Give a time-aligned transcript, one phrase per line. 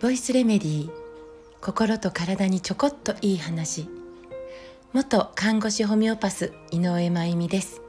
[0.00, 0.90] ボイスレメディー
[1.60, 3.88] 心と体にちょこっといい話。
[4.92, 7.82] 元看護師ホメオパス井上真由美です、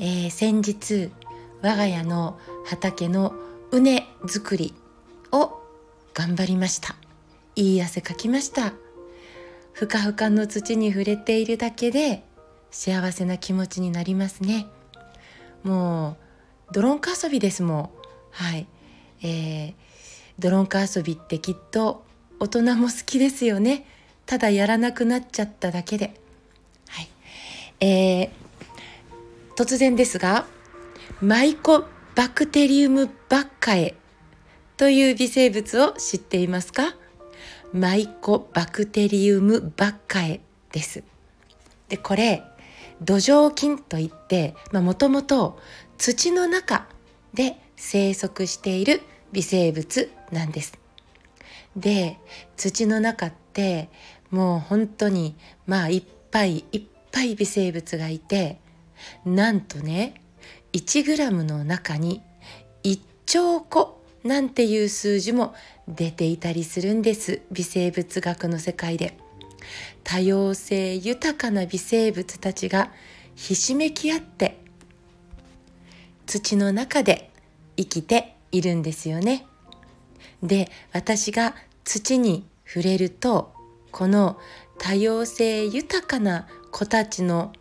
[0.00, 1.12] えー、先日
[1.62, 3.32] 我が家の畑の
[3.70, 4.74] 畝作り
[5.30, 5.52] を
[6.14, 6.96] 頑張りました。
[7.54, 8.72] いい汗かきました。
[9.72, 12.24] ふかふかの土に触れているだけで
[12.72, 14.66] 幸せな気持ちになりますね。
[15.62, 16.27] もう
[16.72, 17.90] ドロンカ遊びですもん。
[18.30, 18.66] はい。
[19.22, 19.74] えー、
[20.38, 22.04] ドロンカ遊びってきっと
[22.38, 23.86] 大人も好きですよね。
[24.26, 26.14] ただやらなくなっちゃっただけで。
[26.88, 27.08] はい。
[27.80, 28.30] えー、
[29.56, 30.46] 突然ですが
[31.20, 31.84] マイコ
[32.14, 33.94] バクテリウムバッカエ
[34.76, 36.94] という微生物を知っていますか？
[37.72, 40.40] マイコバクテリウムバッカエ
[40.72, 41.02] です。
[41.88, 42.42] で、これ、
[43.02, 45.58] 土壌菌といって、もともと
[45.98, 46.86] 土の中
[47.34, 49.02] で生息している
[49.32, 50.78] 微生物なんです。
[51.76, 52.18] で、
[52.56, 53.88] 土の中って
[54.30, 58.60] もう本当にまあいっぱいいっぱい微生物がいて、
[59.24, 60.20] なんとね、
[60.72, 62.22] 1ムの中に
[62.84, 65.54] 1兆個なんていう数字も
[65.86, 69.16] 出ていたりするんです微生物学の世界で
[70.04, 72.90] 多様性豊かな微生物たちが
[73.34, 74.58] ひしめき合って
[76.26, 77.30] 土の中で
[77.76, 79.46] 生きているんですよね。
[80.42, 83.52] で私が土に触れると
[83.90, 84.38] この
[84.78, 87.52] 多様性豊かな子たちの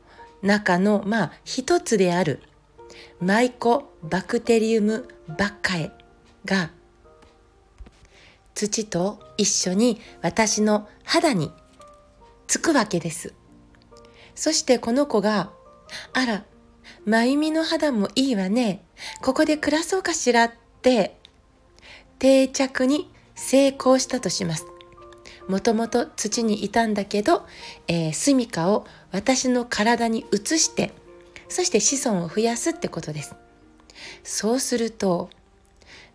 [0.41, 2.41] 中のまあ一つである
[3.19, 5.91] マイコバクテリウムバッカエ
[6.45, 6.71] が
[8.53, 11.51] 土と一緒に私の肌に
[12.47, 13.33] つくわけです。
[14.35, 15.51] そしてこの子が、
[16.13, 16.45] あら、
[17.05, 18.83] まゆみの肌もいいわね。
[19.21, 21.17] ここで暮らそうかしらって
[22.19, 24.65] 定着に成功したとします。
[25.47, 27.45] もともと土にいたんだけど、
[27.87, 30.91] えー、住処を私の体に移して、
[31.47, 33.35] そして子孫を増やすってことです。
[34.23, 35.29] そうすると、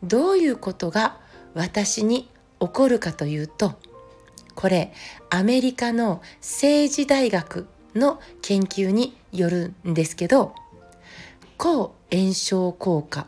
[0.02, 1.18] どういうことが
[1.54, 2.28] 私に
[2.60, 3.78] 起こるかというと、
[4.54, 4.92] これ
[5.30, 10.54] アメリカの政治大学の研究によるんですけど、
[11.58, 13.26] 抗炎症効果、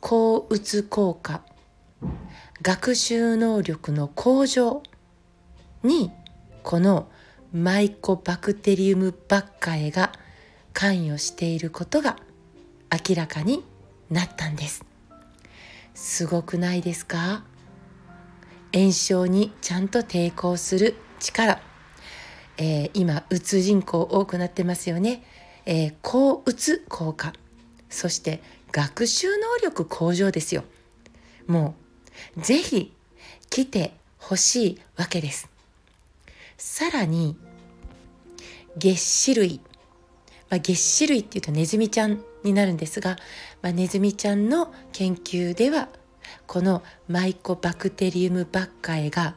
[0.00, 1.42] 抗うつ効果、
[2.62, 4.82] 学習能力の向上
[5.82, 6.10] に
[6.62, 7.08] この
[7.52, 10.12] マイコバクテリウムバッカエが
[10.72, 12.16] 関与していることが
[13.08, 13.64] 明らかに
[14.10, 14.84] なったんです。
[15.94, 17.44] すごくないですか？
[18.72, 21.60] 炎症にちゃんと抵抗する力、
[22.56, 25.24] えー、今うつ人口多くなってますよね、
[25.66, 27.32] えー、抗うつ効果。
[27.88, 28.40] そして
[28.72, 30.64] 学習能力向上ですよ。
[31.46, 31.74] も
[32.36, 32.92] うぜひ
[33.48, 35.48] 来てほしいわけです。
[36.56, 37.36] さらに
[38.76, 39.60] 月歯類。
[40.48, 43.16] まあ、月歯類っていうとネズミちゃんになるんですが、
[43.62, 45.88] まあ、ネズミちゃんの研究では
[46.46, 49.36] このマイコバクテリウムバッカエが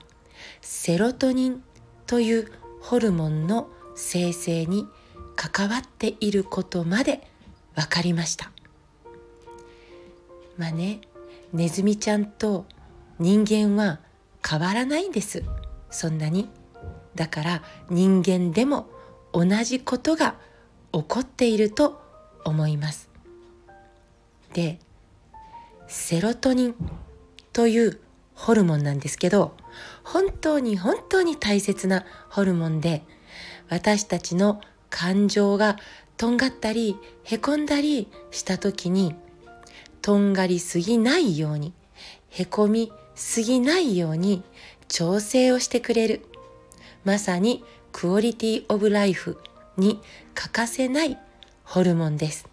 [0.61, 1.63] セロトニン
[2.07, 4.87] というホルモンの生成に
[5.35, 7.27] 関わっていることまで
[7.75, 8.51] 分かりました。
[10.57, 11.01] まあね
[11.51, 12.65] ネズミちゃんと
[13.19, 13.99] 人間は
[14.47, 15.43] 変わらないんです。
[15.89, 16.49] そんなに。
[17.15, 18.89] だから人間でも
[19.31, 20.35] 同じことが
[20.91, 22.01] 起こっていると
[22.43, 23.09] 思います。
[24.53, 24.79] で
[25.93, 26.75] セロトニン
[27.53, 27.99] という
[28.33, 29.55] ホルモンなんですけど
[30.03, 33.03] 本当に本当に大切なホルモンで
[33.69, 34.59] 私たちの
[34.89, 35.77] 感情が
[36.17, 39.13] とんがったりへこんだりした時に
[40.01, 41.73] とんがりすぎないように
[42.29, 44.43] へこみすぎないように
[44.87, 46.25] 調整をしてくれる
[47.05, 49.37] まさにクオリティオブライフ
[49.77, 50.01] に
[50.33, 51.19] 欠かせない
[51.63, 52.52] ホルモンです。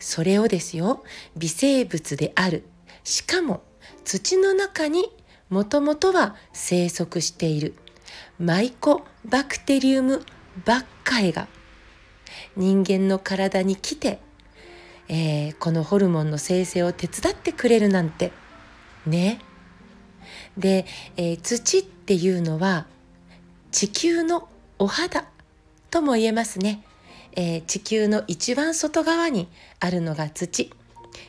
[0.00, 1.04] それをですよ、
[1.36, 2.64] 微生物である。
[3.04, 3.62] しかも
[4.04, 5.04] 土の中に
[5.48, 7.74] もともとは生息している
[8.38, 10.24] マイコバクテリウム
[10.64, 11.48] バッカエが
[12.56, 14.20] 人間の体に来て、
[15.08, 18.32] えー、このホルモンの生成を手伝ってくれるなんて
[19.06, 19.40] ね。
[20.56, 20.86] で、
[21.16, 22.86] えー、土っていうのは
[23.70, 24.48] 地球の
[24.78, 25.26] お肌
[25.90, 26.84] とも言えますね、
[27.36, 29.48] えー、地球の一番外側に
[29.78, 30.72] あるのが土。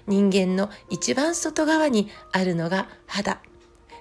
[0.08, 3.42] 人間の一番外側にあるのが肌。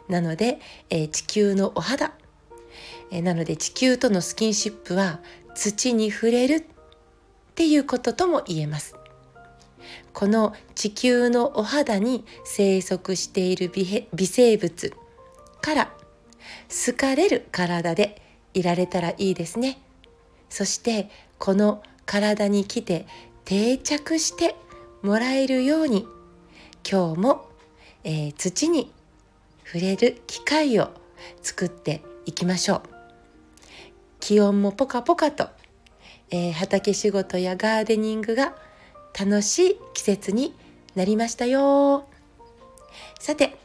[0.08, 0.60] なので、
[0.90, 2.12] えー、地球のお肌、
[3.10, 5.20] えー、なので地球とのスキンシップは
[5.54, 6.64] 土に触れるっ
[7.54, 8.96] ていうこととも言えます。
[10.12, 14.92] この地球のお肌に生息している微生物
[15.60, 15.92] から
[16.68, 18.20] 好かれる体で
[18.54, 19.78] いられたらいいですね。
[20.50, 21.08] そして
[21.38, 23.06] この体に来て
[23.44, 24.54] 定着して
[25.02, 26.06] もらえるように
[26.88, 27.48] 今日も、
[28.04, 28.92] えー、土に
[29.64, 30.90] 触れる機会を
[31.40, 32.82] 作っていきましょう。
[34.18, 35.48] 気温もポカポカと、
[36.30, 38.54] えー、畑仕事やガーデニングが
[39.18, 40.54] 楽しい季節に
[40.94, 42.06] なりましたよ。
[43.18, 43.56] さて、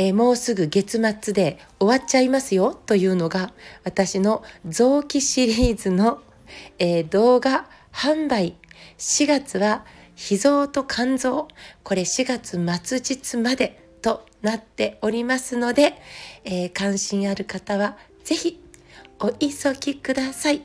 [0.00, 3.52] えー、もうすぐ月末で終わっちゃいますよというのが
[3.84, 6.22] 私の臓器シリーズの、
[6.78, 8.56] えー、動画販売。
[8.96, 9.84] 4月は
[10.16, 11.48] 脾臓と肝臓。
[11.82, 16.00] これ4月末日までとなっておりますので、
[16.44, 18.58] えー、関心ある方はぜひ
[19.18, 20.62] お急ぎください、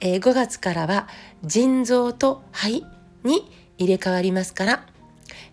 [0.00, 1.06] えー、5月からは
[1.44, 2.84] 腎臓と肺
[3.22, 3.48] に
[3.78, 4.86] 入れ替わりますから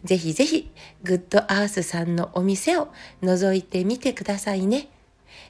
[0.04, 0.72] ぜひぜひ、
[1.04, 2.90] グッドアースさんのお店を
[3.22, 4.88] 覗いてみてくださいね。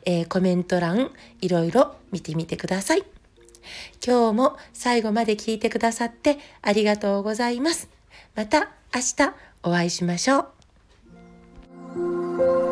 [0.05, 1.11] えー、コメント欄、
[1.41, 3.03] いろいろ見てみてください。
[4.05, 7.89] 今日も最後まで聞いてくださってありがとうございます。
[8.35, 9.33] また明日
[9.63, 10.47] お会いしましょ
[11.95, 12.70] う。